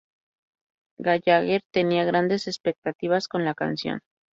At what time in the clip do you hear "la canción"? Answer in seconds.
3.45-3.99